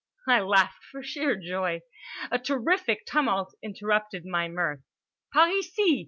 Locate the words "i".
0.27-0.39